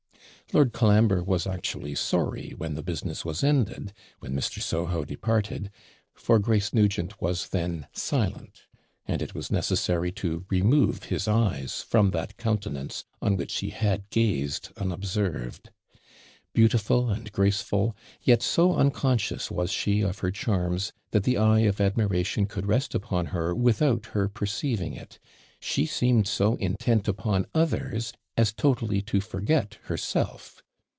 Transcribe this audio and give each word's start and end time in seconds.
Lord 0.53 0.73
Colambre 0.73 1.23
was 1.23 1.47
actually 1.47 1.95
sorry 1.95 2.49
when 2.57 2.75
the 2.75 2.83
business 2.83 3.23
was 3.23 3.41
ended 3.41 3.93
when 4.19 4.33
Mr. 4.33 4.61
Soho 4.61 5.05
departed 5.05 5.71
for 6.13 6.39
Grace 6.39 6.73
Nugent 6.73 7.21
was 7.21 7.47
then 7.47 7.87
silent; 7.93 8.63
and 9.05 9.21
it 9.21 9.33
was 9.33 9.49
necessary 9.49 10.11
to 10.11 10.45
remove 10.49 11.03
his 11.03 11.25
eyes 11.25 11.81
from 11.83 12.11
that 12.11 12.35
countenance, 12.35 13.05
on 13.21 13.37
which 13.37 13.59
he 13.59 13.69
had 13.69 14.09
gazed 14.09 14.73
unobserved. 14.75 15.69
Beautiful 16.51 17.09
and 17.09 17.31
graceful, 17.31 17.95
yet 18.21 18.41
so 18.43 18.75
unconscious 18.75 19.49
was 19.49 19.71
she 19.71 20.01
of 20.01 20.19
her 20.19 20.31
charms, 20.31 20.91
that 21.11 21.23
the 21.23 21.37
eye 21.37 21.61
of 21.61 21.79
admiration 21.79 22.45
could 22.45 22.65
rest 22.65 22.93
upon 22.93 23.27
her 23.27 23.55
without 23.55 24.07
her 24.07 24.27
perceiving 24.27 24.95
it 24.95 25.17
she 25.61 25.85
seemed 25.85 26.27
so 26.27 26.55
intent 26.55 27.07
upon 27.07 27.45
others 27.55 28.11
as 28.37 28.53
totally 28.53 29.01
to 29.01 29.19
forget 29.19 29.77
herself. 29.83 30.63